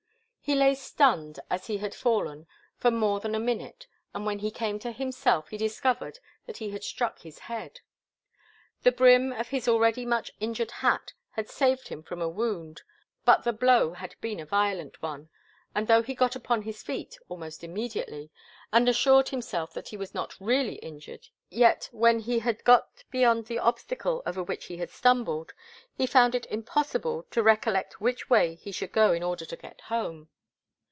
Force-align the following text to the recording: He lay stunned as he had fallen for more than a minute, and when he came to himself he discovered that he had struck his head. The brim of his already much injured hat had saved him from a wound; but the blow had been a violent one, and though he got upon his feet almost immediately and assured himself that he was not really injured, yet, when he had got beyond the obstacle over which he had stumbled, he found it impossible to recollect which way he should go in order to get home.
He 0.43 0.55
lay 0.55 0.73
stunned 0.75 1.39
as 1.49 1.67
he 1.67 1.77
had 1.77 1.95
fallen 1.95 2.45
for 2.75 2.91
more 2.91 3.21
than 3.21 3.35
a 3.35 3.39
minute, 3.39 3.87
and 4.13 4.25
when 4.25 4.39
he 4.39 4.51
came 4.51 4.79
to 4.79 4.91
himself 4.91 5.47
he 5.47 5.55
discovered 5.55 6.19
that 6.45 6.57
he 6.57 6.71
had 6.71 6.83
struck 6.83 7.19
his 7.19 7.39
head. 7.39 7.79
The 8.83 8.91
brim 8.91 9.31
of 9.31 9.47
his 9.49 9.67
already 9.69 10.05
much 10.05 10.29
injured 10.41 10.71
hat 10.71 11.13
had 11.29 11.47
saved 11.47 11.87
him 11.87 12.03
from 12.03 12.21
a 12.21 12.27
wound; 12.27 12.81
but 13.23 13.43
the 13.45 13.53
blow 13.53 13.93
had 13.93 14.15
been 14.19 14.41
a 14.41 14.45
violent 14.45 15.01
one, 15.01 15.29
and 15.73 15.87
though 15.87 16.01
he 16.01 16.13
got 16.15 16.35
upon 16.35 16.63
his 16.63 16.83
feet 16.83 17.17
almost 17.29 17.63
immediately 17.63 18.29
and 18.73 18.89
assured 18.89 19.29
himself 19.29 19.71
that 19.73 19.87
he 19.89 19.95
was 19.95 20.13
not 20.13 20.35
really 20.37 20.75
injured, 20.79 21.29
yet, 21.47 21.87
when 21.93 22.19
he 22.19 22.39
had 22.39 22.61
got 22.65 23.03
beyond 23.09 23.45
the 23.45 23.57
obstacle 23.59 24.21
over 24.25 24.43
which 24.43 24.65
he 24.65 24.75
had 24.77 24.89
stumbled, 24.89 25.53
he 25.95 26.05
found 26.05 26.35
it 26.35 26.45
impossible 26.47 27.23
to 27.31 27.41
recollect 27.43 28.01
which 28.01 28.29
way 28.29 28.55
he 28.55 28.71
should 28.73 28.91
go 28.91 29.13
in 29.13 29.23
order 29.23 29.45
to 29.45 29.55
get 29.55 29.79
home. 29.81 30.27